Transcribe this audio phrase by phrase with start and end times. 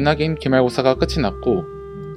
[0.00, 1.66] 기나긴 기말고사가 끝이 났고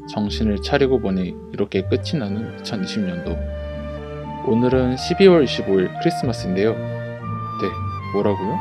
[0.09, 4.47] 정신을 차리고 보니 이렇게 끝이 나는 2020년도.
[4.47, 6.71] 오늘은 12월 25일 크리스마스인데요.
[6.71, 7.67] 네,
[8.13, 8.57] 뭐라고요?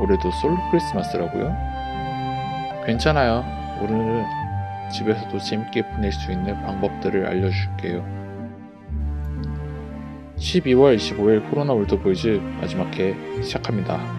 [0.00, 1.54] 올해도 솔로 크리스마스라고요?
[2.84, 3.44] 괜찮아요.
[3.80, 4.24] 오늘은
[4.92, 8.04] 집에서도 재밌게 보낼 수 있는 방법들을 알려줄게요.
[10.36, 14.17] 12월 25일 코로나 올드보이즈 마지막 회 시작합니다.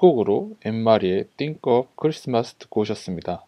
[0.04, 3.46] 네, 첫 곡으로 엠마리의 Think of Christmas 듣고 오셨습니다.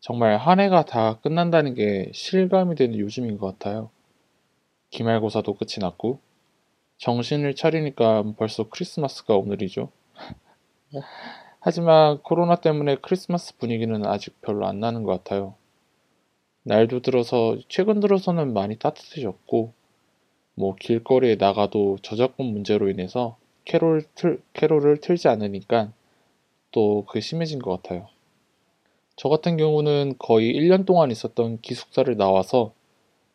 [0.00, 3.90] 정말 한 해가 다 끝난다는 게 실감이 되는 요즘인 것 같아요.
[4.90, 6.18] 기말고사도 끝이 났고,
[6.98, 9.90] 정신을 차리니까 벌써 크리스마스가 오늘이죠.
[11.60, 15.54] 하지만 코로나 때문에 크리스마스 분위기는 아직 별로 안 나는 것 같아요.
[16.64, 19.72] 날도 들어서, 최근 들어서는 많이 따뜻해졌고,
[20.54, 25.92] 뭐 길거리에 나가도 저작권 문제로 인해서 캐롤 틀, 캐롤을 틀지 않으니까
[26.72, 28.08] 또 그게 심해진 것 같아요.
[29.16, 32.72] 저 같은 경우는 거의 1년 동안 있었던 기숙사를 나와서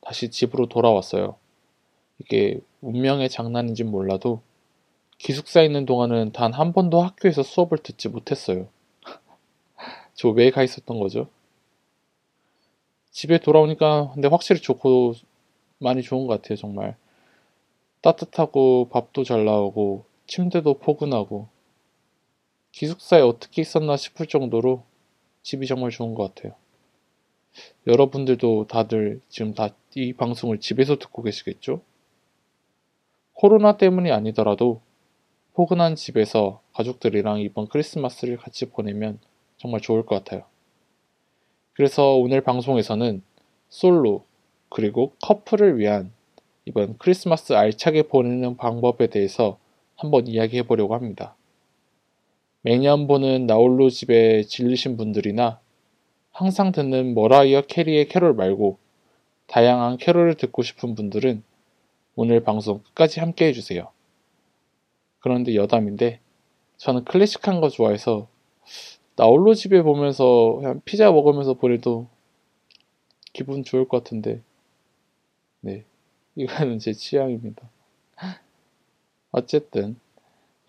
[0.01, 1.35] 다시 집으로 돌아왔어요.
[2.19, 4.41] 이게 운명의 장난인진 몰라도
[5.19, 8.67] 기숙사에 있는 동안은 단 한 번도 학교에서 수업을 듣지 못했어요.
[10.15, 11.27] 저 왜 가 있었던 거죠?
[13.11, 15.13] 집에 돌아오니까 근데 확실히 좋고
[15.79, 16.95] 많이 좋은 것 같아요, 정말.
[18.01, 21.49] 따뜻하고 밥도 잘 나오고 침대도 포근하고
[22.71, 24.83] 기숙사에 어떻게 있었나 싶을 정도로
[25.43, 26.55] 집이 정말 좋은 것 같아요.
[27.85, 31.81] 여러분들도 다들 지금 다 이 방송을 집에서 듣고 계시겠죠?
[33.33, 34.79] 코로나 때문이 아니더라도
[35.53, 39.19] 포근한 집에서 가족들이랑 이번 크리스마스를 같이 보내면
[39.57, 40.45] 정말 좋을 것 같아요.
[41.73, 43.21] 그래서 오늘 방송에서는
[43.67, 44.23] 솔로
[44.69, 46.13] 그리고 커플을 위한
[46.63, 49.59] 이번 크리스마스 알차게 보내는 방법에 대해서
[50.01, 51.35] 한번 이야기해 보려고 합니다.
[52.61, 55.59] 매년 보는 나홀로 집에 질리신 분들이나
[56.31, 58.79] 항상 듣는 머라이어 캐리의 캐롤 말고
[59.45, 61.43] 다양한 캐롤을 듣고 싶은 분들은
[62.15, 63.91] 오늘 방송 끝까지 함께 해주세요.
[65.19, 66.19] 그런데 여담인데
[66.77, 68.27] 저는 클래식한 거 좋아해서
[69.15, 72.07] 나홀로 집에 보면서 그냥 피자 먹으면서 보내도
[73.33, 74.41] 기분 좋을 것 같은데
[75.59, 75.85] 네
[76.35, 77.69] 이거는 제 취향입니다.
[79.31, 79.97] 어쨌든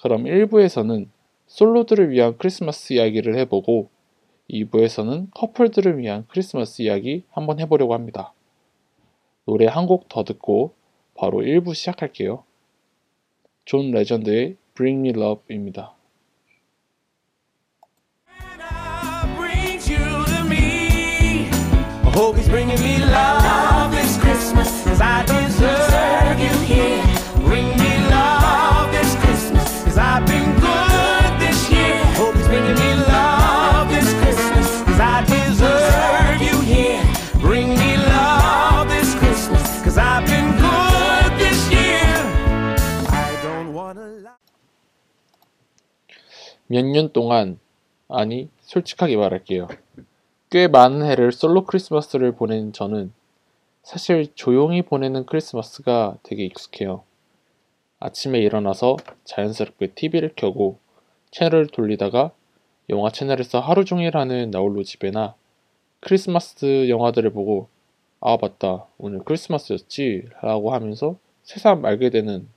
[0.01, 1.09] 그럼 1부에서는
[1.47, 3.91] 솔로들을 위한 크리스마스 이야기를 해보고
[4.51, 8.33] 2부에서는 커플들을 위한 크리스마스 이야기 한번 해보려고 합니다.
[9.47, 10.75] 노래 한 곡 더 듣고
[11.15, 12.45] 바로 1부 시작할게요.
[13.65, 15.95] 존 레전드의 Bring Me Love입니다.
[22.15, 27.12] hope bringing me love this Christmas, cause I deserve you here.
[30.13, 31.97] I've been good this year.
[32.21, 34.69] Hope it's bringing me love this Christmas.
[34.85, 37.01] Cause I deserve you here.
[37.41, 39.81] Bring me love this Christmas.
[39.83, 42.13] Cause I've been good this year.
[43.09, 44.37] I don't wanna lie.
[46.69, 47.59] 몇년 동안,
[48.11, 49.69] 아니, 솔직하게 말할게요.
[50.51, 53.15] 꽤 많은 해를 솔로 크리스마스를 보낸 저는
[53.83, 57.03] 사실 조용히 보내는 크리스마스가 되게 익숙해요.
[58.05, 60.79] 아침에 일어나서 자연스럽게 TV를 켜고
[61.31, 62.33] 채널을 돌리다가
[62.91, 65.37] 영화 채널에서 하루 종일 하는 나홀로 집에나
[66.01, 67.69] 크리스마스 영화들을 보고
[68.21, 72.49] 아 맞다 오늘 크리스마스였지 라고 하면서 새삼 알게 되는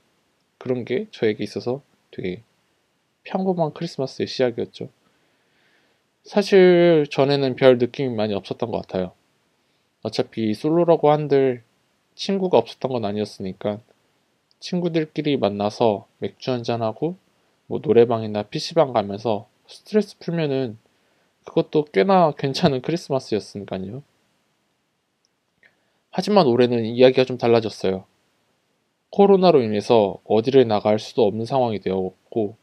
[0.58, 2.42] 그런 게 저에게 있어서 되게
[3.22, 4.88] 평범한 크리스마스의 시작이었죠.
[6.24, 9.12] 사실 전에는 별 느낌이 많이 없었던 것 같아요.
[10.02, 11.62] 어차피 솔로라고 한들
[12.16, 13.80] 친구가 없었던 건 아니었으니까
[14.60, 17.16] 친구들끼리 만나서 맥주 한잔하고
[17.66, 20.78] 뭐 노래방이나 PC방 가면서 스트레스 풀면은
[21.44, 24.02] 그것도 꽤나 괜찮은 크리스마스였으니까요.
[26.10, 28.04] 하지만 올해는 이야기가 좀 달라졌어요.
[29.10, 32.56] 코로나로 인해서 어디를 나갈 수도 없는 상황이 되었고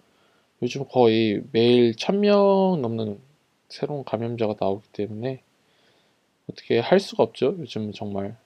[0.61, 3.19] 요즘 거의 매일 1000명 넘는
[3.69, 5.41] 새로운 감염자가 나오기 때문에
[6.49, 7.55] 어떻게 할 수가 없죠.
[7.59, 8.37] 요즘 정말.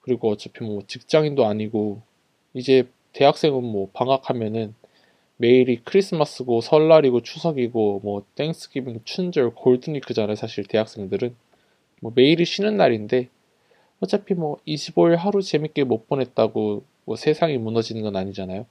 [0.00, 2.02] 그리고 어차피 뭐 직장인도 아니고
[2.54, 4.74] 이제 대학생은 뭐 방학하면은
[5.36, 10.36] 매일이 크리스마스고 설날이고 추석이고 뭐 땡스기빙, 춘절, 골든위크잖아요.
[10.36, 11.34] 사실 대학생들은
[12.00, 13.28] 뭐 매일이 쉬는 날인데
[14.00, 18.66] 어차피 뭐 25일 하루 재밌게 못 보냈다고 뭐 세상이 무너지는 건 아니잖아요.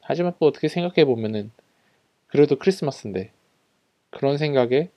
[0.00, 1.50] 하지만 또 어떻게 생각해 보면은
[2.26, 3.30] 그래도 크리스마스인데
[4.10, 4.90] 그런 생각에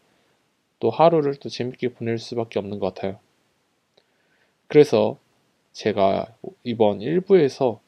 [0.79, 3.19] 또 하루를 또 재밌게 보낼 수밖에 없는 것 같아요.
[4.67, 5.17] 그래서
[5.71, 6.27] 제가
[6.63, 7.79] 이번 1부에서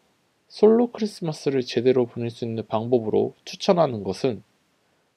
[0.47, 4.43] 솔로 크리스마스를 제대로 보낼 수 있는 방법으로 추천하는 것은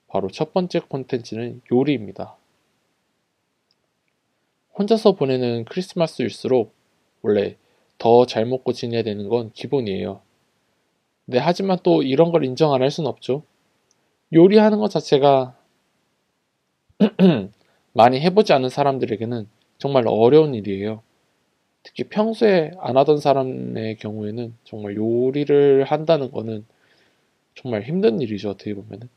[0.08, 2.36] 바로 첫 번째 콘텐츠는 요리입니다.
[4.78, 6.72] 혼자서 보내는 크리스마스일수록
[7.22, 7.56] 원래
[7.98, 10.20] 더 잘 먹고 지내야 되는 건 기본이에요.
[11.26, 13.42] 네, 하지만 또 이런 걸 인정 안할 수는 없죠.
[14.32, 15.56] 요리하는 것 자체가
[17.92, 19.48] 많이 해보지 않은 사람들에게는
[19.78, 21.02] 정말 어려운 일이에요.
[21.86, 26.66] 특히 평소에 안 하던 사람의 경우에는 정말 요리를 한다는 거는
[27.54, 28.50] 정말 힘든 일이죠.
[28.50, 29.08] 어떻게 보면은.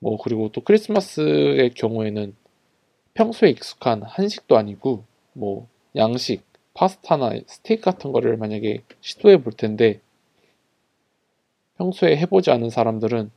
[0.00, 2.34] 뭐, 그리고 또 크리스마스의 경우에는
[3.14, 6.42] 평소에 익숙한 한식도 아니고, 뭐, 양식,
[6.74, 10.00] 파스타나 스테이크 같은 거를 만약에 시도해 볼 텐데,
[11.76, 13.30] 평소에 해보지 않은 사람들은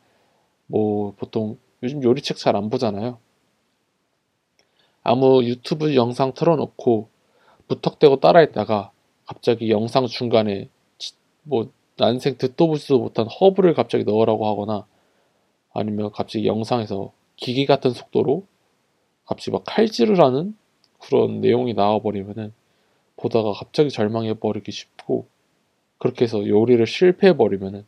[0.67, 3.19] 뭐, 보통 요즘 요리책 잘 안 보잖아요.
[5.03, 7.09] 아무 유튜브 영상 틀어놓고
[7.67, 8.91] 무턱대고 따라했다가
[9.25, 10.69] 갑자기 영상 중간에
[11.43, 14.85] 뭐 난생 듣도 보지도 못한 허브를 갑자기 넣으라고 하거나
[15.73, 18.45] 아니면 갑자기 영상에서 기계 같은 속도로
[19.25, 20.55] 갑자기 막 칼질을 하는
[20.99, 22.53] 그런 내용이 나와버리면은
[23.17, 25.27] 보다가 갑자기 절망해버리기 쉽고
[25.97, 27.85] 그렇게 해서 요리를 실패해버리면은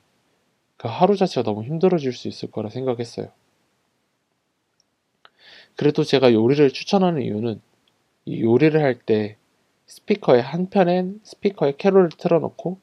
[0.77, 3.29] 그 하루 자체가 너무 힘들어질 수 있을 거라 생각했어요.
[5.75, 7.61] 그래도 제가 요리를 추천하는 이유는
[8.25, 9.37] 이 요리를 할 때
[9.87, 12.79] 스피커의 한편엔 스피커에 캐롤을 틀어놓고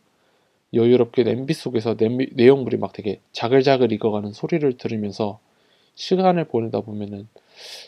[0.72, 5.38] 여유롭게 냄비 속에서 냄비, 내용물이 막 되게 자글자글 익어가는 소리를 들으면서
[5.94, 7.28] 시간을 보내다 보면은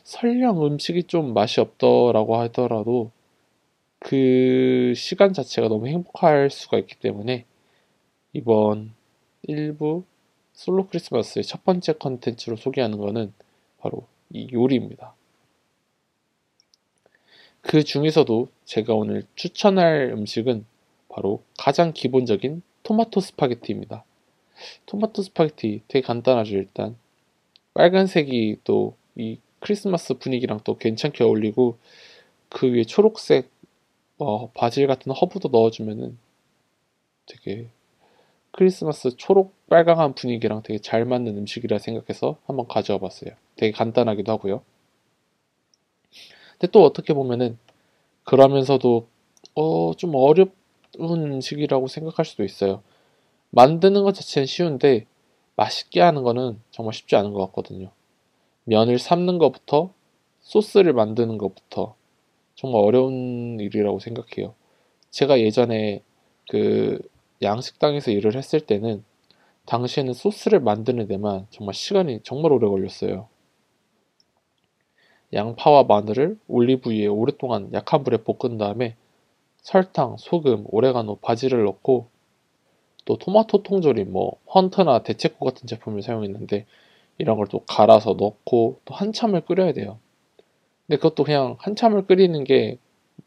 [0.04, 3.10] 설령 음식이 좀 맛이 없더라고 하더라도
[3.98, 7.44] 그 시간 자체가 너무 행복할 수가 있기 때문에
[8.32, 8.92] 이번
[9.48, 10.04] 1부
[10.52, 13.32] 솔로 크리스마스의 첫 번째 컨텐츠로 소개하는 것은
[13.78, 15.14] 바로 이 요리입니다.
[17.66, 20.64] 그 중에서도 제가 오늘 추천할 음식은
[21.08, 24.04] 바로 가장 기본적인 토마토 스파게티입니다.
[24.86, 26.96] 토마토 스파게티 되게 간단하죠, 일단.
[27.74, 31.78] 빨간색이 또 이 크리스마스 분위기랑 또 괜찮게 어울리고
[32.50, 33.50] 그 위에 초록색
[34.18, 36.18] 어, 바질 같은 허브도 넣어주면은
[37.26, 37.68] 되게
[38.52, 43.32] 크리스마스 초록 빨강한 분위기랑 되게 잘 맞는 음식이라 생각해서 한번 가져와 봤어요.
[43.56, 44.62] 되게 간단하기도 하고요.
[46.58, 47.58] 근데 또 어떻게 보면은
[48.24, 49.06] 그러면서도
[49.54, 50.50] 어, 좀 어려운
[50.98, 52.82] 음식이라고 생각할 수도 있어요.
[53.50, 55.06] 만드는 것 자체는 쉬운데
[55.56, 57.90] 맛있게 하는 거는 정말 쉽지 않은 것 같거든요.
[58.64, 59.92] 면을 삶는 것부터
[60.40, 61.94] 소스를 만드는 것부터
[62.54, 64.54] 정말 어려운 일이라고 생각해요.
[65.10, 66.02] 제가 예전에
[66.48, 66.98] 그
[67.42, 69.04] 양식당에서 일을 했을 때는
[69.66, 73.28] 당시에는 소스를 만드는 데만 정말 시간이 정말 오래 걸렸어요.
[75.32, 78.96] 양파와 마늘을 올리브유에 오랫동안 약한 불에 볶은 다음에
[79.58, 82.08] 설탕, 소금, 오레가노, 바지를 넣고
[83.04, 86.66] 또 토마토 통조림, 뭐 헌터나 대체코 같은 제품을 사용했는데
[87.18, 89.98] 이런 걸 또 갈아서 넣고 또 한참을 끓여야 돼요.
[90.86, 92.78] 근데 그것도 그냥 한참을 끓이는 게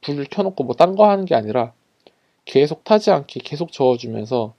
[0.01, 1.74] 불을 켜놓고 뭐 딴 거 하는 게 아니라
[2.46, 4.56] 계속 타지 않게 계속 저어주면서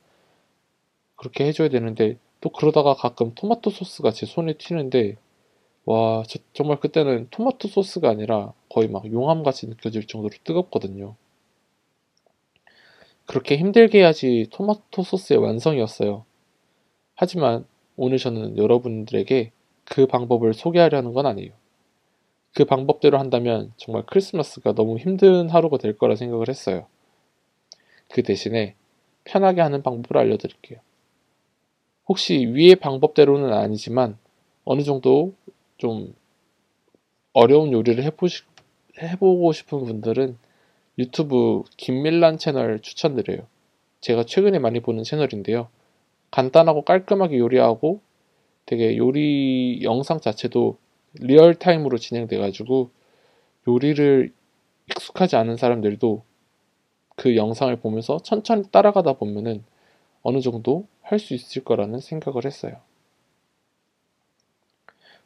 [1.16, 5.16] 그렇게 해줘야 되는데 또 그러다가 가끔 토마토 소스가 제 손에 튀는데
[5.84, 6.22] 와
[6.52, 11.16] 정말 그때는 토마토 소스가 아니라 거의 막 용암같이 느껴질 정도로 뜨겁거든요.
[13.26, 16.24] 그렇게 힘들게 해야지 토마토 소스의 완성이었어요.
[17.14, 19.52] 하지만 오늘 저는 여러분들에게
[19.84, 21.52] 그 방법을 소개하려는 건 아니에요.
[22.54, 26.86] 그 방법대로 한다면 정말 크리스마스가 너무 힘든 하루가 될 거라 생각을 했어요.
[28.08, 28.74] 그 대신에
[29.24, 30.80] 편하게 하는 방법을 알려드릴게요.
[32.08, 34.18] 혹시 위의 방법대로는 아니지만
[34.64, 35.34] 어느 정도
[35.80, 36.14] 좀
[37.32, 38.44] 어려운 요리를 해보시,
[39.02, 40.38] 해보고 싶은 분들은
[40.98, 43.46] 유튜브 김밀란 채널 추천드려요.
[44.00, 45.68] 제가 최근에 많이 보는 채널인데요.
[46.30, 48.00] 간단하고 깔끔하게 요리하고
[48.66, 50.78] 되게 요리 영상 자체도
[51.14, 52.90] real time으로 진행돼가지고
[53.68, 54.32] 요리를
[54.90, 56.24] 익숙하지 않은 사람들도
[57.16, 59.64] 그 영상을 보면서 천천히 따라가다 보면은
[60.22, 62.76] 어느 정도 할 수 있을 거라는 생각을 했어요.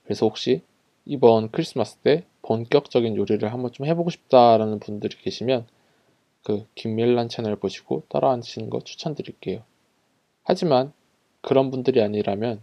[0.05, 0.63] 그래서 혹시
[1.05, 5.67] 이번 크리스마스 때 본격적인 요리를 한번 좀 해보고 싶다라는 분들이 계시면
[6.43, 9.63] 그 김밀란 채널 보시고 따라하시는 거 추천드릴게요.
[10.43, 10.93] 하지만
[11.41, 12.61] 그런 분들이 아니라면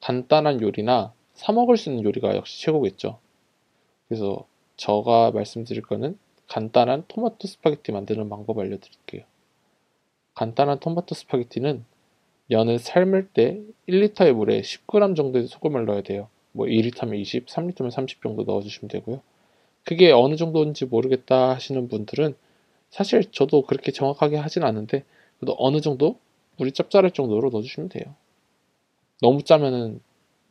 [0.00, 3.18] 간단한 요리나 사 먹을 수 있는 요리가 역시 최고겠죠.
[4.08, 6.18] 그래서 제가 말씀드릴 거는
[6.48, 9.24] 간단한 토마토 스파게티 만드는 방법 알려드릴게요.
[10.34, 11.84] 간단한 토마토 스파게티는
[12.46, 16.28] 면을 삶을 때 1리터의 물에 10g 정도의 소금을 넣어야 돼요.
[16.58, 19.22] 뭐 2리터면 20, 3리터면 30 정도 넣어주시면 되고요.
[19.84, 22.36] 그게 어느 정도인지 모르겠다 하시는 분들은
[22.90, 25.04] 사실 저도 그렇게 정확하게 하진 않는데
[25.38, 26.18] 그래도 어느 정도
[26.58, 28.14] 물이 짭짤할 정도로 넣어주시면 돼요.
[29.20, 30.00] 너무 짜면은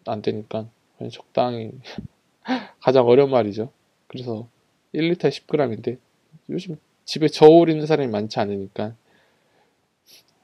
[0.06, 0.70] 안 되니까
[1.12, 1.72] 적당히
[2.82, 3.72] 가장 어려운 말이죠.
[4.08, 4.48] 그래서
[4.94, 6.00] 1리터에 10g인데
[6.50, 8.96] 요즘 집에 저울 있는 사람이 많지 않으니까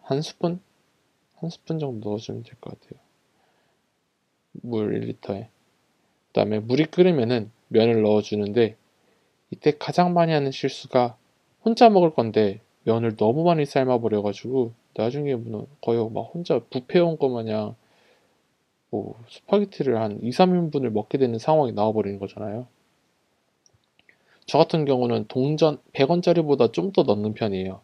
[0.04, 0.62] 한 스푼?
[1.38, 3.00] 한 스푼 정도 넣어주면 될 것 같아요.
[4.64, 5.50] 물 1리터에.
[6.34, 8.76] 그 다음에 물이 끓으면은 면을 넣어주는데
[9.52, 11.16] 이때 가장 많이 하는 실수가
[11.64, 17.76] 혼자 먹을 건데 면을 너무 많이 삶아버려가지고 나중에 뭐 거의 막 혼자 부패온 거 마냥
[18.90, 22.68] 뭐 스파게티를 한 2, 3인분을 먹게 되는 상황이 나와버리는 거잖아요.
[24.48, 27.80] 저 같은 경우는 동전 100원짜리보다 좀 더 넣는 편이에요.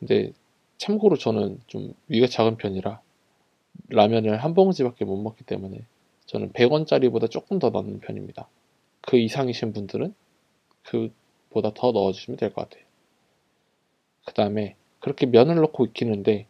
[0.00, 0.32] 근데
[0.78, 3.00] 참고로 저는 좀 위가 작은 편이라
[3.90, 5.78] 라면을 한 봉지밖에 못 먹기 때문에
[6.26, 8.48] 저는 100원짜리보다 조금 더 넣는 편입니다.
[9.02, 10.14] 그 이상이신 분들은
[10.84, 12.84] 그보다 더 넣어주시면 될 것 같아요.
[14.26, 16.46] 그 다음에 그렇게 면을 넣고 익히는데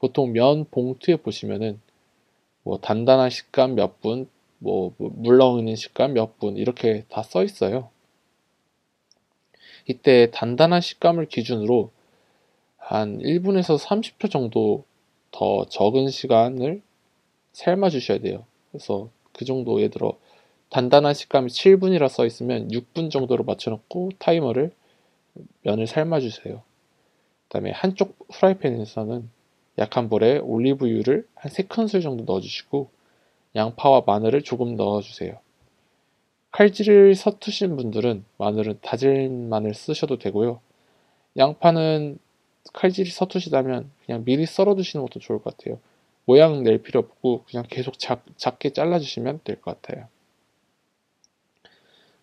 [0.00, 1.80] 보통 면 봉투에 보시면은
[2.64, 4.28] 뭐 단단한 식감 몇 분,
[4.58, 7.90] 뭐 물렁이는 식감 몇 분 이렇게 다 써 있어요.
[9.86, 11.90] 이때 단단한 식감을 기준으로
[12.78, 14.84] 한 1분에서 30초 정도
[15.32, 16.82] 더 적은 시간을
[17.52, 18.46] 삶아 주셔야 돼요.
[18.72, 20.18] 그래서 그 정도 예를 들어
[20.70, 24.72] 단단한 식감이 7분이라 써 있으면 6분 정도로 맞춰놓고 타이머를
[25.62, 26.62] 면을 삶아 주세요.
[27.48, 29.28] 그 다음에 한쪽 프라이팬에서는
[29.78, 32.90] 약한 불에 올리브유를 한 3큰술 정도 넣어주시고
[33.54, 35.38] 양파와 마늘을 조금 넣어주세요.
[36.52, 40.60] 칼질을 서투신 분들은 마늘은 다진 마늘 쓰셔도 되고요.
[41.36, 42.18] 양파는
[42.72, 45.78] 칼질이 서투시다면 그냥 미리 썰어 두시는 것도 좋을 것 같아요.
[46.24, 50.08] 모양 낼 필요 없고 그냥 계속 작, 작게 잘라주시면 될 것 같아요.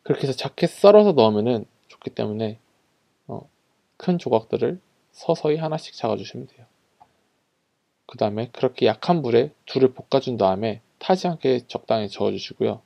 [0.03, 2.59] 그렇게 해서 작게 썰어서 넣으면 좋기 때문에
[3.27, 3.47] 어,
[3.97, 4.79] 큰 조각들을
[5.11, 6.65] 서서히 하나씩 잡아주시면 돼요.
[8.05, 12.81] 그 다음에 그렇게 약한 불에 둘을 볶아준 다음에 타지 않게 적당히 저어주시고요.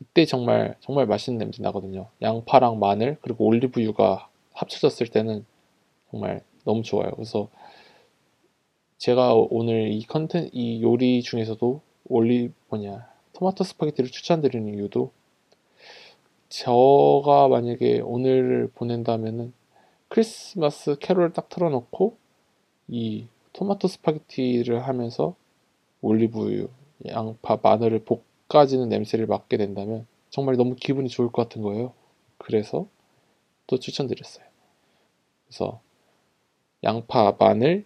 [0.00, 2.08] 이때 정말 정말 맛있는 냄새 나거든요.
[2.20, 5.46] 양파랑 마늘 그리고 올리브유가 합쳐졌을 때는
[6.10, 7.10] 정말 너무 좋아요.
[7.12, 7.48] 그래서
[8.98, 15.10] 제가 오늘 이 컨텐 이 요리 중에서도 올리 뭐냐 토마토 스파게티를 추천드리는 이유도
[16.48, 19.52] 저가 만약에 오늘 보낸다면은
[20.08, 22.16] 크리스마스 캐롤을 딱 틀어놓고
[22.88, 25.34] 이 토마토 스파게티를 하면서
[26.00, 26.68] 올리브유,
[27.08, 28.04] 양파, 마늘을
[28.48, 31.92] 볶아지는 냄새를 맡게 된다면 정말 너무 기분이 좋을 것 같은 거예요.
[32.38, 32.86] 그래서
[33.66, 34.44] 또 추천드렸어요.
[35.46, 35.80] 그래서
[36.84, 37.84] 양파, 마늘,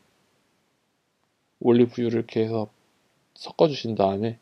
[1.61, 2.69] 올리브유를 이렇게 해서
[3.35, 4.39] 섞어주신 다음에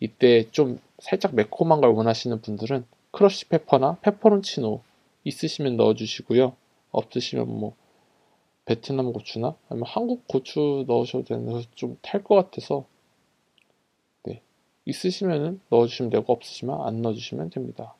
[0.00, 4.82] 이때 좀 살짝 매콤한 걸 원하시는 분들은 crushed pepper나 peperoncino
[5.24, 6.54] 있으시면 넣어주시고요.
[6.92, 7.74] 없으시면 뭐
[8.64, 12.86] 베트남 고추나 아니면 한국 고추 넣으셔도 되는데 좀 탈 것 같아서
[14.24, 14.42] 네
[14.84, 17.94] 있으시면은 넣어주시면 되고 없으시면 안 넣어주시면 됩니다.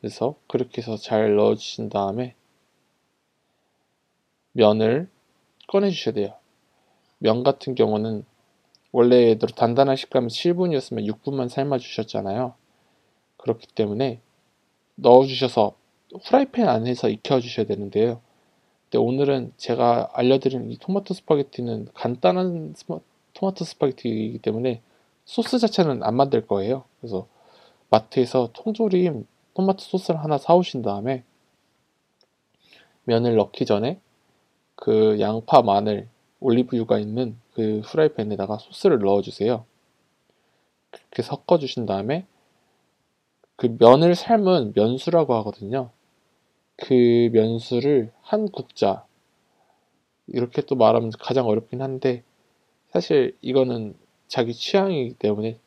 [0.00, 2.34] 그래서 그렇게 해서 잘 넣어주신 다음에
[4.52, 5.08] 면을
[5.66, 6.34] 꺼내 주셔야 돼요.
[7.18, 8.24] 면 같은 경우는
[8.92, 12.54] 원래대로 단단한 식감은 7분이었으면 6분만 삶아주셨잖아요.
[13.36, 14.20] 그렇기 때문에
[14.96, 15.76] 넣어주셔서
[16.24, 18.20] 후라이팬 안에서 익혀주셔야 되는데요.
[18.84, 23.00] 근데 오늘은 제가 알려드린 이 토마토 스파게티는 간단한 스마,
[23.34, 24.80] 토마토 스파게티이기 때문에
[25.24, 26.84] 소스 자체는 안 만들 거예요.
[27.00, 27.26] 그래서
[27.90, 31.24] 마트에서 통조림 토마토 소스를 하나 사오신 다음에
[33.04, 34.00] 면을 넣기 전에
[34.76, 36.08] 그 양파, 마늘,
[36.40, 39.64] 올리브유가 있는 그 후라이팬에다가 소스를 넣어주세요.
[40.90, 42.26] 그렇게 섞어주신 다음에
[43.56, 45.90] 그 면을 삶은 면수라고 하거든요.
[46.76, 49.06] 그 면수를 한 국자
[50.28, 52.22] 이렇게 또 말하면 가장 어렵긴 한데
[52.92, 53.94] 사실 이거는
[54.28, 55.58] 자기 취향이기 때문에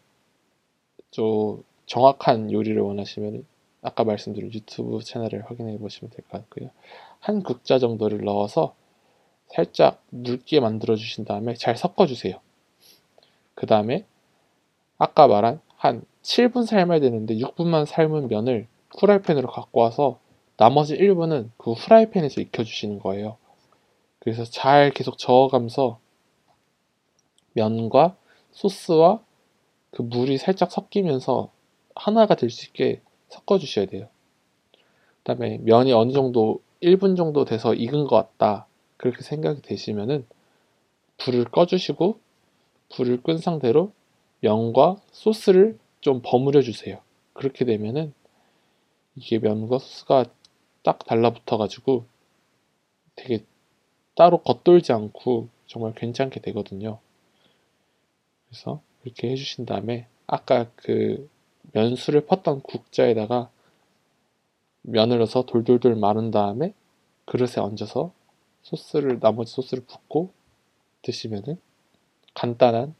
[1.12, 3.46] 좀 정확한 요리를 원하시면
[3.82, 6.70] 아까 말씀드린 유튜브 채널을 확인해 보시면 될 것 같고요.
[7.20, 8.76] 한 국자 정도를 넣어서
[9.50, 12.40] 살짝 묽게 만들어 주신 다음에 잘 섞어 주세요.
[13.56, 14.06] 그 다음에
[14.98, 20.20] 아까 말한 한 7분 삶아야 되는데 6분만 삶은 면을 후라이팬으로 갖고 와서
[20.58, 23.38] 나머지 1분은 그 후라이팬에서 익혀 주시는 거예요.
[24.20, 26.00] 그래서 잘 계속 저어가면서
[27.54, 28.16] 면과
[28.52, 29.24] 소스와
[29.92, 31.52] 그 물이 살짝 섞이면서
[31.96, 34.08] 하나가 될 수 있게 섞어 주셔야 돼요.
[35.18, 38.68] 그 다음에 면이 어느 정도 1분 정도 돼서 익은 것 같다.
[39.00, 40.26] 그렇게 생각이 되시면은
[41.18, 42.20] 불을 꺼주시고
[42.90, 43.92] 불을 끈 상태로
[44.42, 47.02] 면과 소스를 좀 버무려 주세요.
[47.34, 48.14] 그렇게 되면은
[49.16, 50.26] 이게 면과 소스가
[50.84, 52.06] 딱 달라붙어 가지고
[53.16, 53.44] 되게
[54.16, 57.00] 따로 겉돌지 않고 정말 괜찮게 되거든요.
[58.48, 61.30] 그래서 이렇게 해주신 다음에 아까 그
[61.72, 63.50] 면수를 펐던 국자에다가
[64.82, 66.74] 면을 넣어서 돌돌돌 마른 다음에
[67.26, 68.12] 그릇에 얹어서
[68.62, 70.34] 소스를 나머지 소스를 붓고
[71.02, 71.60] 드시면은
[72.34, 72.96] 간단한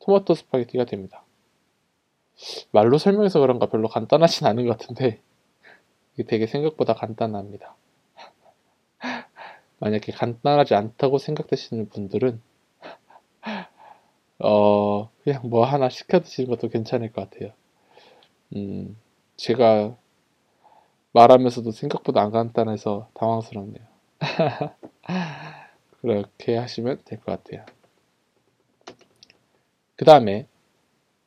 [0.00, 1.24] 토마토 스파게티가 됩니다.
[2.72, 5.20] 말로 설명해서 그런가 별로 간단하진 않은 것 같은데
[6.14, 7.74] 이게 되게 생각보다 간단합니다.
[9.78, 12.40] 만약에 간단하지 않다고 생각되시는 분들은
[14.40, 17.52] 어 그냥 뭐 하나 시켜 드시는 것도 괜찮을 것 같아요.
[18.56, 18.96] 음
[19.36, 19.96] 제가
[21.12, 23.93] 말하면서도 생각보다 안 간단해서 당황스럽네요.
[26.00, 27.64] 그렇게 하시면 될 것 같아요.
[29.96, 30.46] 그 다음에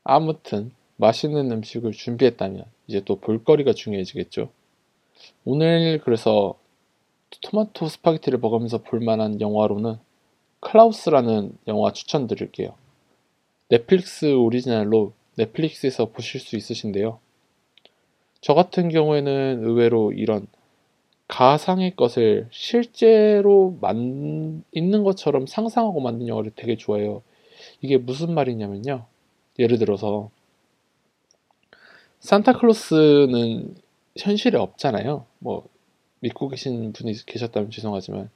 [0.03, 4.49] 아무튼 맛있는 음식을 준비했다면 이제 또 볼거리가 중요해지겠죠.
[5.45, 6.57] 오늘 그래서
[7.41, 9.97] 토마토 스파게티를 먹으면서 볼만한 영화로는
[10.61, 12.75] 클라우스라는 영화 추천드릴게요.
[13.69, 17.19] 넷플릭스 오리지널로 넷플릭스에서 보실 수 있으신데요.
[18.41, 20.47] 저 같은 경우에는 의외로 이런
[21.27, 27.21] 가상의 것을 실제로 만, 있는 것처럼 상상하고 만든 영화를 되게 좋아해요.
[27.81, 29.05] 이게 무슨 말이냐면요.
[29.59, 30.29] 예를 들어서
[32.19, 33.75] 산타클로스는
[34.17, 35.25] 현실에 없잖아요.
[35.39, 35.67] 뭐
[36.19, 38.29] 믿고 계신 분이 계셨다면 죄송하지만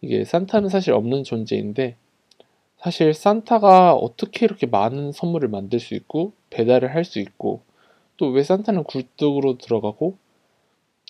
[0.00, 1.96] 이게 산타는 사실 없는 존재인데
[2.78, 7.62] 사실 산타가 어떻게 이렇게 많은 선물을 만들 수 있고 배달을 할 수 있고
[8.16, 10.16] 또 왜 산타는 굴뚝으로 들어가고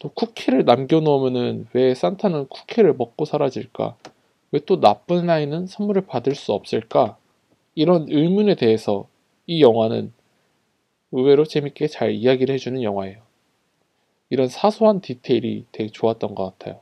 [0.00, 3.96] 또 쿠키를 남겨놓으면은 왜 산타는 쿠키를 먹고 사라질까?
[4.52, 7.18] 왜 또 나쁜 아이는 선물을 받을 수 없을까?
[7.74, 9.08] 이런 의문에 대해서
[9.46, 10.12] 이 영화는
[11.12, 13.22] 의외로 재밌게 잘 이야기를 해주는 영화예요.
[14.30, 16.80] 이런 사소한 디테일이 되게 좋았던 것 같아요.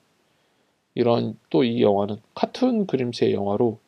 [0.94, 3.78] 이런 또 이 영화는 카툰 그림체의 영화로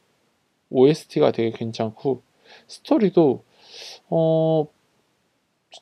[0.70, 2.22] OST가 되게 괜찮고
[2.68, 3.44] 스토리도
[4.10, 4.66] 어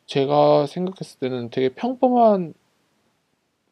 [0.07, 2.55] 제가 생각했을 때는 되게 평범한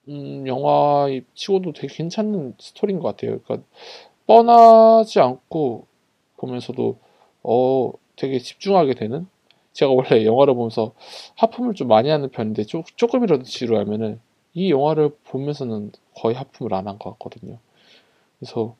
[0.08, 3.40] 음, 영화 치고도 되게 괜찮은 스토리인 것 같아요.
[3.40, 3.66] 그러니까
[4.26, 5.86] 뻔하지 않고
[6.38, 6.98] 보면서도
[7.44, 9.28] 어 되게 집중하게 되는.
[9.72, 10.94] 제가 원래 영화를 보면서
[11.36, 14.20] 하품을 좀 많이 하는 편인데 조, 조금이라도 지루하면은
[14.54, 17.58] 이 영화를 보면서는 거의 하품을 안 한 것 같거든요.
[18.40, 18.76] 그래서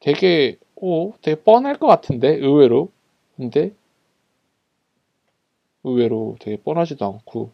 [0.00, 2.90] 되게 오 되게 뻔할 것 같은데 의외로
[3.36, 3.72] 근데
[5.82, 7.50] 의외로 되게 뻔하지도 않고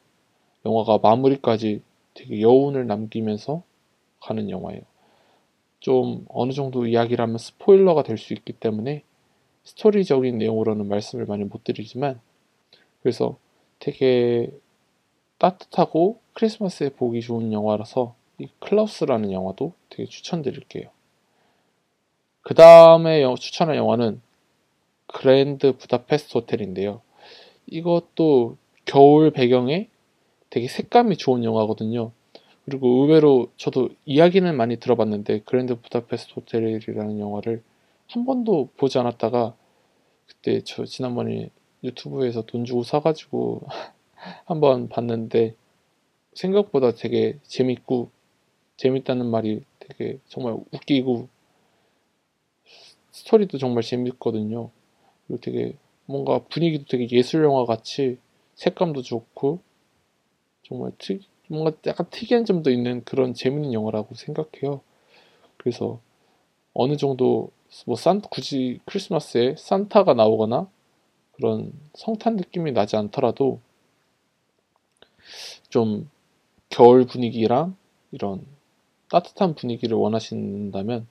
[0.67, 1.83] 영화가 마무리까지
[2.15, 3.63] 되게 여운을 남기면서
[4.21, 4.83] 가는 영화예요.
[5.81, 9.03] 좀 어느 정도 이야기를 하면 스포일러가 될 수 있기 때문에
[9.65, 12.21] 스토리적인 내용으로는 말씀을 많이 못 드리지만
[13.03, 13.37] 그래서
[13.79, 14.51] 되게
[15.39, 20.89] 따뜻하고 크리스마스에 보기 좋은 영화라서 이 클라우스라는 영화도 되게 추천드릴게요.
[22.43, 24.21] 그 다음에 추천할 영화는
[25.07, 27.01] 그랜드 부다페스트 호텔인데요.
[27.67, 29.89] 이것도 겨울 배경에
[30.55, 32.13] 되게 색감이 좋은 영화거든요.
[32.65, 37.61] 그리고 의외로 저도 이야기는 많이 들어봤는데 그랜드 부다페스트 호텔이라는 영화를
[38.07, 39.57] 한 번도 보지 않았다가
[40.29, 41.51] 그때 저 지난번에
[41.83, 43.63] 유튜브에서 돈 주고 사가지고
[44.47, 45.57] 한번 봤는데
[46.35, 48.13] 생각보다 되게 재밌고
[48.77, 51.29] 재밌다는 말이 되게 정말 웃기고
[53.11, 54.71] 스토리도 정말 재밌거든요.
[55.27, 58.19] 그리고 되게 뭔가 분위기도 되게 예술 영화 같이
[58.55, 59.74] 색감도 좋고
[60.65, 64.81] 정말 특 뭔가 약간 특이한 점도 있는 그런 재밌는 영화라고 생각해요.
[65.59, 66.01] 그래서
[66.75, 67.51] 어느 정도
[67.87, 70.71] 뭐 산, 굳이 크리스마스에 산타가 나오거나
[71.33, 73.61] 그런 성탄 느낌이 나지 않더라도
[75.69, 76.09] 좀
[76.71, 77.77] 겨울 분위기랑
[78.13, 78.45] 이런
[79.11, 81.07] 따뜻한 분위기를 원하신다면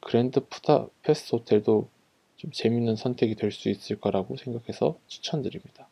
[0.00, 1.88] 그랜드 부다페스트 호텔도
[2.36, 5.88] 좀 재밌는 선택이 될 수 있을 거라고 생각해서 추천드립니다.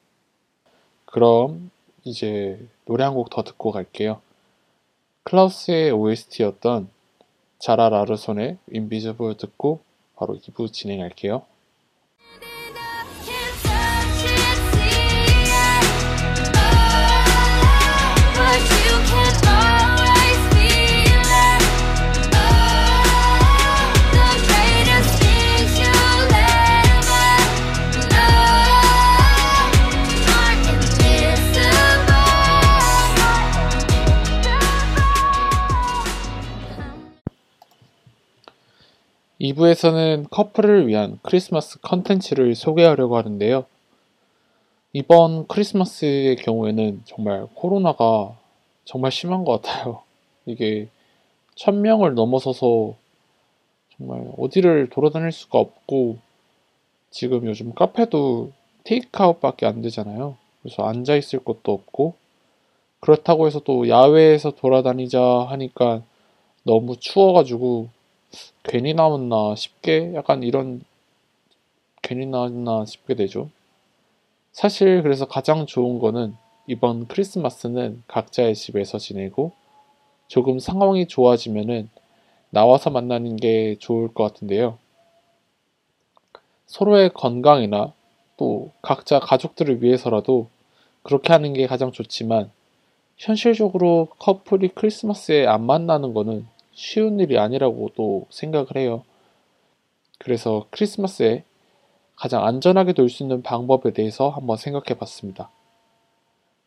[1.05, 1.71] 그럼
[2.07, 4.21] 이제 노래 한 곡 더 듣고 갈게요.
[5.25, 6.89] 클라우스의 OST였던
[7.59, 9.81] 자라 라르손의 Invisible 듣고
[10.15, 11.43] 바로 2부 진행할게요.
[39.47, 43.65] 이부에서는 커플을 위한 크리스마스 컨텐츠를 소개하려고 하는데요.
[44.93, 48.37] 이번 크리스마스의 경우에는 정말 코로나가
[48.85, 50.03] 정말 심한 것 같아요.
[50.47, 50.89] 이게
[51.55, 52.95] 천명을 넘어서서
[53.97, 56.19] 정말 어디를 돌아다닐 수가 없고
[57.11, 58.51] 지금 요즘 카페도
[58.83, 60.37] 테이크아웃밖에 안 되잖아요.
[60.63, 62.15] 그래서 앉아 있을 곳도 없고
[62.99, 66.03] 그렇다고 해서 또 야외에서 돌아다니자 하니까
[66.65, 67.95] 너무 추워가지고
[68.69, 70.83] 괜히 나왔나 싶게 약간 이런
[72.03, 73.49] 괜히 나왔나 싶게 되죠.
[74.51, 76.35] 사실 그래서 가장 좋은 거는
[76.67, 79.53] 이번 크리스마스는 각자의 집에서 지내고
[80.27, 81.89] 조금 상황이 좋아지면은
[82.51, 84.79] 나와서 만나는 게 좋을 것 같은데요.
[86.67, 87.93] 서로의 건강이나
[88.37, 90.49] 또 각자 가족들을 위해서라도
[91.05, 92.51] 그렇게 하는 게 가장 좋지만
[93.17, 99.03] 현실적으로 커플이 크리스마스에 안 만나는 거는 쉬운 일이 아니라고도 생각을 해요.
[100.19, 101.43] 그래서 크리스마스에
[102.17, 105.51] 가장 안전하게 놀 수 있는 방법에 대해서 한번 생각해 봤습니다.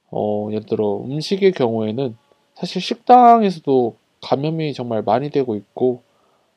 [0.10, 2.18] 어, 예를 들어 음식의 경우에는
[2.56, 6.02] 사실 식당에서도 감염이 정말 많이 되고 있고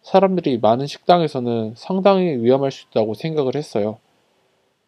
[0.01, 3.99] 사람들이 많은 식당에서는 상당히 위험할 수 있다고 생각을 했어요.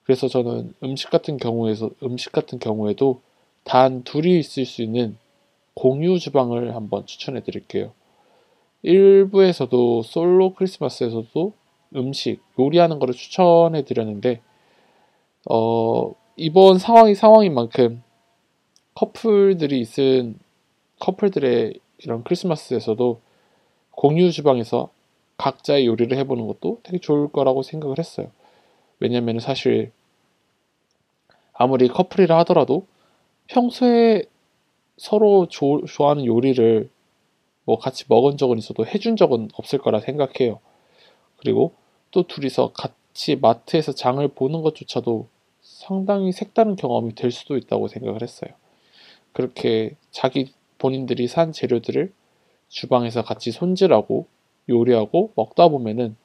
[0.05, 3.21] 그래서 저는 음식 같은 경우에서 음식 같은 경우에도
[3.63, 5.17] 단 둘이 있을 수 있는
[5.75, 7.93] 공유 주방을 한번 추천해 드릴게요.
[8.85, 11.53] 일부에서도 솔로 크리스마스에서도
[11.97, 14.41] 음식, 요리하는 거를 추천해 드렸는데,
[15.51, 18.03] 어, 이번 상황이 상황인 만큼
[18.95, 20.39] 커플들이 있은
[21.01, 23.21] 커플들의 이런 크리스마스에서도
[23.91, 24.91] 공유 주방에서
[25.39, 28.31] 각자의 요리를 해보는 것도 되게 좋을 거라고 생각을 했어요.
[29.01, 29.93] 왜냐면 사실
[31.53, 32.87] 아무리 커플이라 하더라도
[33.47, 34.25] 평소에
[34.97, 36.89] 서로 조, 좋아하는 요리를
[37.65, 40.61] 뭐 같이 먹은 적은 있어도 해준 적은 없을 거라 생각해요.
[41.39, 41.75] 그리고
[42.11, 45.29] 또 둘이서 같이 마트에서 장을 보는 것조차도
[45.61, 48.53] 상당히 색다른 경험이 될 수도 있다고 생각을 했어요.
[49.33, 52.13] 그렇게 자기 본인들이 산 재료들을
[52.69, 54.27] 주방에서 같이 손질하고
[54.69, 56.17] 요리하고 먹다 보면은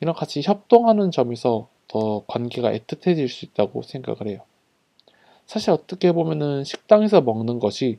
[0.00, 4.40] 이런 같이 협동하는 점에서 더 관계가 애틋해질 수 있다고 생각을 해요.
[5.46, 7.98] 사실 어떻게 보면은 식당에서 먹는 것이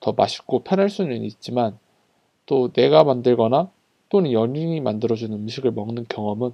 [0.00, 1.78] 더 맛있고 편할 수는 있지만
[2.50, 3.70] 또 내가 만들거나
[4.08, 6.50] 또는 연인이 만들어준 음식을 먹는 경험은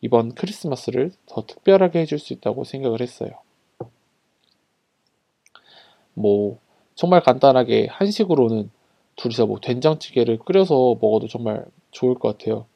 [0.00, 3.30] 이번 크리스마스를 더 특별하게 해줄 수 있다고 생각을 했어요.
[6.14, 6.58] 뭐,
[6.96, 8.70] 정말 간단하게 한식으로는
[9.14, 12.66] 둘이서 뭐 된장찌개를 끓여서 먹어도 정말 좋을 것 같아요.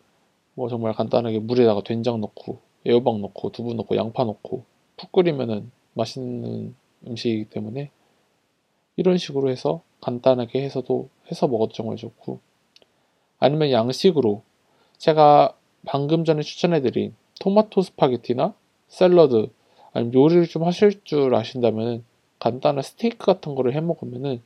[0.55, 4.63] 뭐 정말 간단하게 물에다가 된장 넣고 애호박 넣고 두부 넣고 양파 넣고
[4.97, 7.91] 푹 끓이면은 맛있는 음식이기 때문에
[8.95, 12.41] 이런 식으로 해서 간단하게 해서도 해서 먹어도 정말 좋고
[13.39, 14.43] 아니면 양식으로
[14.99, 15.57] 제가
[15.87, 18.55] 방금 전에 추천해드린 토마토 스파게티나
[18.89, 19.51] 샐러드
[19.93, 22.05] 아니면 요리를 좀 하실 줄 아신다면
[22.39, 24.43] 간단한 스테이크 같은 거를 해 먹으면은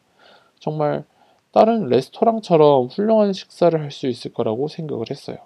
[0.59, 1.05] 정말
[1.53, 5.39] 다른 레스토랑처럼 훌륭한 식사를 할 수 있을 거라고 생각을 했어요.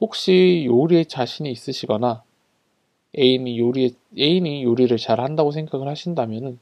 [0.00, 2.22] 혹시 요리에 자신이 있으시거나
[3.18, 6.58] 애인이 요리에 애인이 요리를 잘 한다고 생각을 하신다면은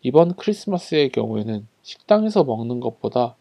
[0.00, 3.36] 이번 크리스마스의 경우에는 식당에서 먹는 것보다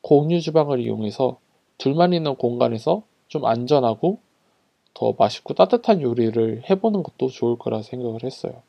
[0.00, 1.38] 공유 주방을 이용해서
[1.78, 4.18] 둘만 있는 공간에서 좀 안전하고
[4.94, 8.62] 더 맛있고 따뜻한 요리를 해보는 것도 좋을 거라 생각을 했어요.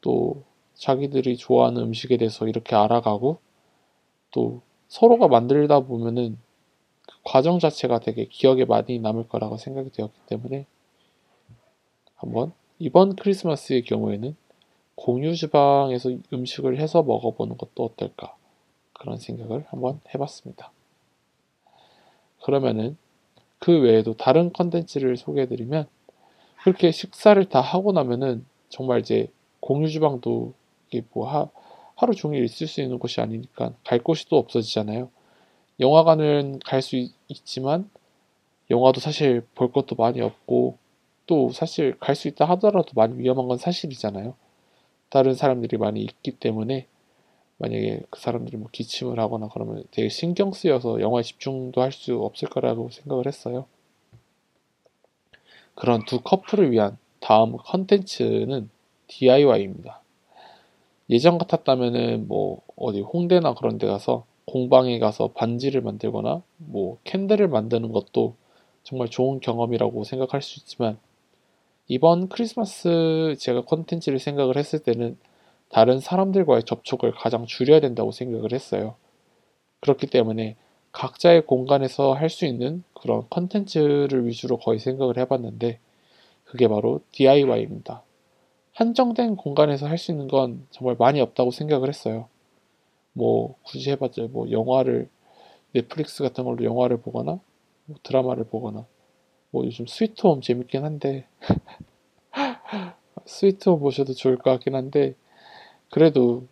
[0.00, 0.42] 또
[0.74, 3.38] 자기들이 좋아하는 음식에 대해서 이렇게 알아가고
[4.32, 6.38] 또 서로가 만들다 보면은
[7.06, 10.66] 그 과정 자체가 되게 기억에 많이 남을 거라고 생각이 되었기 때문에
[12.16, 14.36] 한번 이번 크리스마스의 경우에는
[14.96, 18.34] 공유 주방에서 음식을 해서 먹어보는 것도 어떨까
[18.92, 20.72] 그런 생각을 한번 해봤습니다.
[22.42, 22.96] 그러면은
[23.58, 25.86] 그 외에도 다른 컨텐츠를 소개해드리면
[26.62, 29.28] 그렇게 식사를 다 하고 나면은 정말 이제
[29.60, 30.54] 공유 주방도
[30.88, 31.48] 이게 뭐 하,
[31.96, 35.10] 하루 종일 있을 수 있는 곳이 아니니까 갈 곳이 또 없어지잖아요.
[35.80, 36.96] 영화관은 갈 수
[37.28, 37.90] 있지만
[38.70, 40.78] 영화도 사실 볼 것도 많이 없고
[41.26, 44.34] 또 사실 갈 수 있다 하더라도 많이 위험한 건 사실이잖아요.
[45.10, 46.86] 다른 사람들이 많이 있기 때문에
[47.58, 52.48] 만약에 그 사람들이 뭐 기침을 하거나 그러면 되게 신경 쓰여서 영화에 집중도 할 수 없을
[52.48, 53.66] 거라고 생각을 했어요.
[55.74, 58.70] 그런 두 커플을 위한 다음 컨텐츠는
[59.08, 60.00] DIY입니다.
[61.10, 67.92] 예전 같았다면은 뭐 어디 홍대나 그런 데 가서 공방에 가서 반지를 만들거나 뭐 캔들을 만드는
[67.92, 68.36] 것도
[68.82, 70.98] 정말 좋은 경험이라고 생각할 수 있지만
[71.86, 75.18] 이번 크리스마스 제가 컨텐츠를 생각을 했을 때는
[75.68, 78.96] 다른 사람들과의 접촉을 가장 줄여야 된다고 생각을 했어요.
[79.80, 80.56] 그렇기 때문에
[80.92, 85.80] 각자의 공간에서 할 수 있는 그런 컨텐츠를 위주로 거의 생각을 해봤는데
[86.44, 88.02] 그게 바로 DIY입니다.
[88.74, 92.28] 한정된 공간에서 할 수 있는 건 정말 많이 없다고 생각을 했어요.
[93.12, 95.08] 뭐 굳이 해봤자 뭐 영화를
[95.72, 97.40] 넷플릭스 같은 걸로 영화를 보거나
[97.86, 98.86] 뭐 드라마를 보거나
[99.54, 101.28] 뭐 요즘 스위트홈 재밌긴 한데
[103.26, 105.14] 스위트홈 보셔도 좋을 것 같긴 한데
[105.90, 106.46] 그래도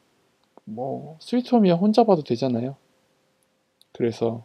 [0.64, 2.76] 뭐 스위트홈이야 혼자 봐도 되잖아요.
[3.92, 4.44] 그래서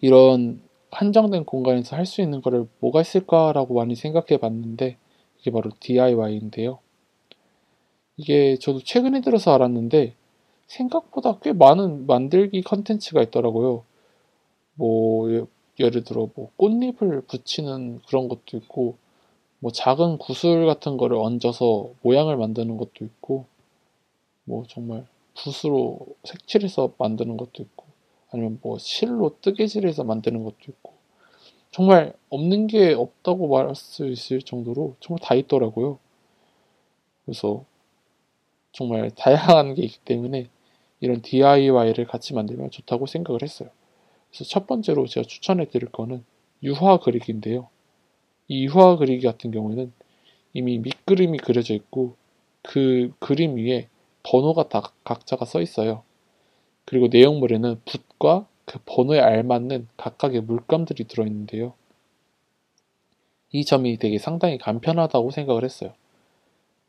[0.00, 4.96] 이런 한정된 공간에서 할 수 있는 거를 뭐가 있을까라고 많이 생각해 봤는데
[5.38, 6.80] 이게 바로 DIY인데요.
[8.16, 10.14] 이게 저도 최근에 들어서 알았는데
[10.66, 13.84] 생각보다 꽤 많은 만들기 컨텐츠가 있더라고요.
[14.74, 15.48] 뭐
[15.80, 18.96] 예를 들어 뭐 꽃잎을 붙이는 그런 것도 있고
[19.58, 23.46] 뭐 작은 구슬 같은 거를 얹어서 모양을 만드는 것도 있고
[24.44, 27.84] 뭐 정말 붓으로 색칠해서 만드는 것도 있고
[28.30, 30.92] 아니면 뭐 실로 뜨개질해서 만드는 것도 있고
[31.70, 35.98] 정말 없는 게 없다고 말할 수 있을 정도로 정말 다 있더라고요.
[37.24, 37.64] 그래서
[38.72, 40.48] 정말 다양한 게 있기 때문에
[41.00, 43.70] 이런 DIY를 같이 만들면 좋다고 생각을 했어요.
[44.30, 46.24] 그래서 첫 번째로 제가 추천해 드릴 거는
[46.62, 47.68] 유화 그리기인데요.
[48.48, 49.92] 이 유화 그리기 같은 경우에는
[50.54, 52.16] 이미 밑그림이 그려져 있고
[52.62, 53.88] 그 그림 위에
[54.24, 56.02] 번호가 다 각자가 써 있어요.
[56.86, 61.74] 그리고 내용물에는 붓과 그 번호에 알맞는 각각의 물감들이 들어있는데요.
[63.52, 65.94] 이 점이 되게 상당히 간편하다고 생각을 했어요.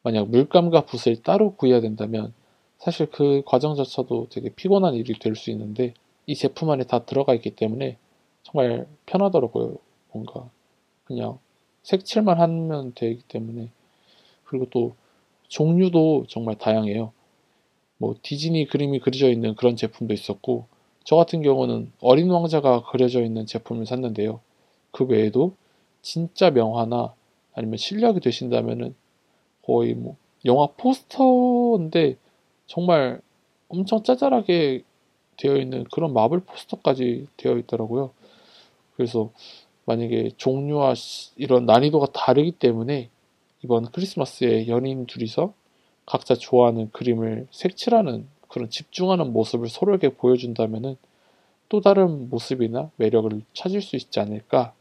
[0.04, 2.34] 만약 물감과 붓을 따로 구해야 된다면
[2.80, 5.94] 사실 그 과정조차도 되게 피곤한 일이 될 수 있는데
[6.26, 7.98] 이 제품 안에 다 들어가 있기 때문에
[8.44, 9.78] 정말 편하더라고요.
[10.12, 10.50] 뭔가
[11.06, 11.40] 그냥
[11.84, 13.70] 색칠만 하면 되기 때문에
[14.46, 14.96] 그리고 또
[15.48, 17.12] 종류도 정말 다양해요.
[17.98, 20.66] 뭐 디즈니 그림이 그려져 있는 그런 제품도 있었고
[21.04, 24.40] 저 같은 경우는 어린 왕자가 그려져 있는 제품을 샀는데요.
[24.92, 25.54] 그 외에도
[26.02, 27.14] 진짜 명화나
[27.54, 28.96] 아니면 실력이 되신다면은
[29.64, 32.18] 거의 뭐 영화 포스터인데
[32.66, 33.22] 정말
[33.70, 34.84] 엄청 짜잘하게
[35.42, 38.12] 되어 있는 그런 마블 포스터까지 되어 있더라고요.
[38.96, 39.32] 그래서
[39.86, 40.94] 만약에 종류와
[41.36, 43.10] 이런 난이도가 다르기 때문에
[43.64, 45.54] 이번 크리스마스에 연인 둘이서
[46.06, 50.98] 각자 좋아하는 그림을 색칠하는 그런 집중하는 모습을 서로에게 보여준다면은
[51.70, 54.74] 또 다른 모습이나 매력을 찾을 수 있지 않을까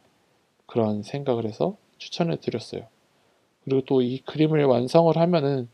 [0.67, 2.87] 그런 생각을 해서 추천해 드렸어요.
[3.65, 5.69] 그리고 또 이 그림을 완성을 하면은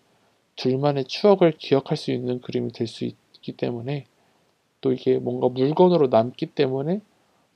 [0.57, 4.07] 둘만의 추억을 기억할 수 있는 그림이 될 수 있기 때문에
[4.81, 7.01] 또 이게 뭔가 물건으로 남기 때문에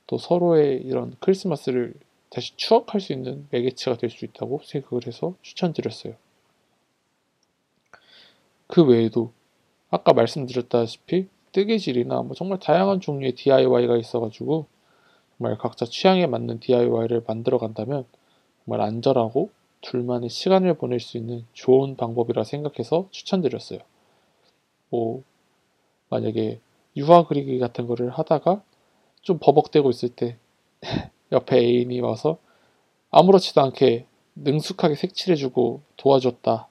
[0.07, 1.93] 또 서로의 이런 크리스마스를
[2.29, 6.15] 다시 추억할 수 있는 매개체가 될 수 있다고 생각을 해서 추천드렸어요.
[8.67, 9.31] 그 외에도
[9.91, 14.67] 아까 말씀드렸다시피 뜨개질이나 뭐 정말 다양한 종류의 DIY가 있어가지고
[15.37, 18.05] 정말 각자 취향에 맞는 DIY를 만들어 간다면
[18.65, 23.79] 정말 안전하고 둘만의 시간을 보낼 수 있는 좋은 방법이라 생각해서 추천드렸어요.
[24.89, 25.23] 뭐
[26.09, 26.59] 만약에
[26.97, 28.61] 유화 그리기 같은 거를 하다가
[29.21, 30.37] 좀 버벅대고 있을 때
[31.31, 32.37] 옆에 애인이 와서
[33.11, 36.67] 아무렇지도 않게 능숙하게 색칠해주고 도와줬다.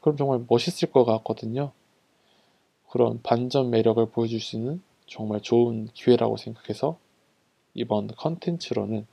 [0.00, 1.72] 그럼 정말 멋있을 것 같거든요.
[2.90, 6.98] 그런 반전 매력을 보여줄 수 있는 정말 좋은 기회라고 생각해서
[7.74, 9.06] 이번 컨텐츠로는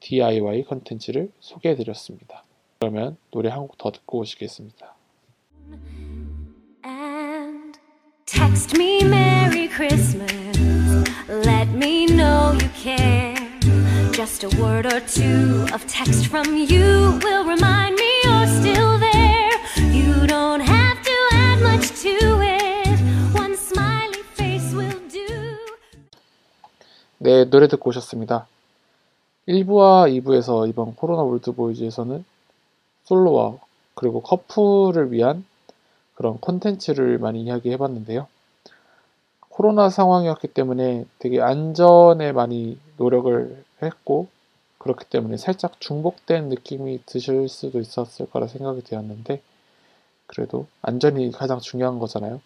[0.00, 2.44] DIY 컨텐츠를 소개해 드렸습니다.
[2.78, 4.94] 그러면 노래 한 곡 더 듣고 오시겠습니다.
[9.76, 10.32] Christmas.
[11.28, 13.36] Let me know you care.
[14.10, 19.52] Just a word or two of text from you will remind me you're still there.
[19.92, 22.88] You don't have to add much to it.
[23.36, 25.58] One smiley face will do.
[27.18, 28.46] 네, 노래 듣고 오셨습니다.
[29.46, 32.24] 1부와 2부에서 이번 코로나 월드보이즈에서는
[33.04, 33.58] 솔로와
[33.94, 35.44] 그리고 커플을 위한
[36.14, 38.26] 그런 콘텐츠를 많이 이야기해 봤는데요.
[39.56, 44.28] 코로나 상황이었기 때문에 되게 안전에 많이 노력을 했고,
[44.76, 49.40] 그렇기 때문에 살짝 중복된 느낌이 드실 수도 있었을 거라 생각이 되었는데,
[50.26, 52.42] 그래도 안전이 가장 중요한 거잖아요.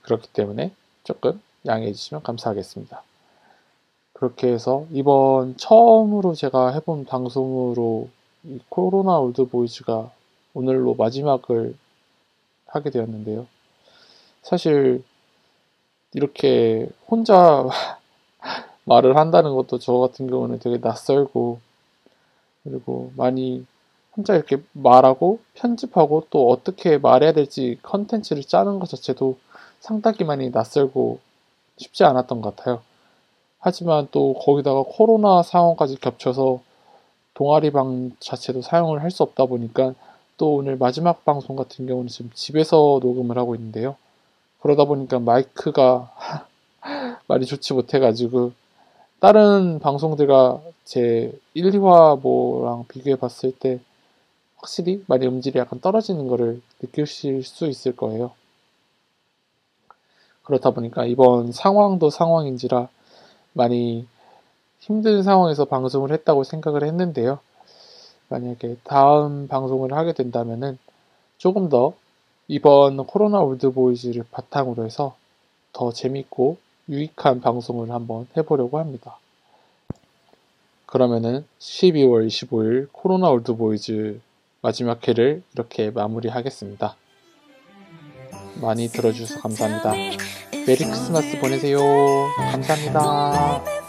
[0.00, 3.02] 그렇기 때문에 조금 양해해 주시면 감사하겠습니다.
[4.14, 8.08] 그렇게 해서 이번 처음으로 제가 해본 방송으로
[8.44, 10.10] 이 코로나 올드보이즈가
[10.54, 11.76] 오늘로 마지막을
[12.66, 13.46] 하게 되었는데요.
[14.40, 15.04] 사실
[16.14, 17.68] 이렇게 혼자
[18.84, 21.60] 말을 한다는 것도 저 같은 경우는 되게 낯설고
[22.64, 23.66] 그리고 많이
[24.16, 29.38] 혼자 이렇게 말하고 편집하고 또 어떻게 말해야 될지 컨텐츠를 짜는 것 자체도
[29.80, 31.20] 상당히 많이 낯설고
[31.78, 32.82] 쉽지 않았던 것 같아요.
[33.60, 36.60] 하지만 또 거기다가 코로나 상황까지 겹쳐서
[37.34, 39.94] 동아리방 자체도 사용을 할 수 없다 보니까
[40.38, 43.96] 또 오늘 마지막 방송 같은 경우는 지금 집에서 녹음을 하고 있는데요.
[44.64, 46.10] 그러다 보니까 마이크가
[47.28, 48.52] 말이 좋지 못해가지고
[49.20, 53.78] 다른 방송들과 제 1, 2화 뭐랑 비교해 봤을 때
[54.56, 58.32] 확실히 말이 음질이 약간 떨어지는 거를 느끼실 수 있을 거예요.
[60.44, 62.88] 그렇다 보니까 이번 상황도 상황인지라
[63.52, 64.06] 많이
[64.78, 67.38] 힘든 상황에서 방송을 했다고 생각을 했는데요.
[68.30, 70.78] 만약에 다음 방송을 하게 된다면은
[71.36, 71.92] 조금 더
[72.48, 75.16] 이번 코로나 올드보이즈를 바탕으로 해서
[75.72, 79.18] 더 재밌고 유익한 방송을 한번 해보려고 합니다.
[80.86, 84.20] 그러면은 12월 25일 코로나 올드보이즈
[84.60, 86.96] 마지막 회를 이렇게 마무리하겠습니다.
[88.60, 89.92] 많이 들어주셔서 감사합니다.
[90.66, 91.78] Merry Christmas 보내세요.
[92.36, 93.83] 감사합니다.